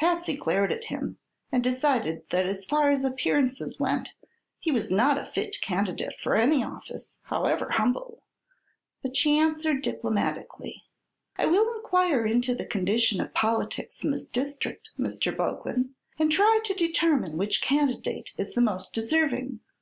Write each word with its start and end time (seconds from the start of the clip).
Patsy 0.00 0.34
glared 0.34 0.72
at 0.72 0.84
him 0.84 1.18
and 1.52 1.62
decided 1.62 2.22
that 2.30 2.46
as 2.46 2.64
far 2.64 2.90
as 2.90 3.04
appearances 3.04 3.78
went 3.78 4.14
he 4.58 4.72
was 4.72 4.90
not 4.90 5.18
a 5.18 5.26
fit 5.26 5.60
candidate 5.60 6.14
for 6.18 6.34
any 6.36 6.64
office, 6.64 7.12
however 7.24 7.68
humble. 7.72 8.22
But 9.02 9.14
she 9.14 9.36
answered 9.36 9.82
diplomatically: 9.82 10.84
"I 11.36 11.44
will 11.44 11.70
inquire 11.74 12.24
into 12.24 12.54
the 12.54 12.64
condition 12.64 13.20
of 13.20 13.34
politics 13.34 14.02
in 14.02 14.10
this 14.10 14.28
district, 14.28 14.88
Mr. 14.98 15.36
Boglin, 15.36 15.90
and 16.18 16.32
try 16.32 16.60
to 16.64 16.72
determine 16.72 17.36
which 17.36 17.60
candidate 17.60 18.32
is 18.38 18.54
the 18.54 18.62
most 18.62 18.94
deserving. 18.94 19.60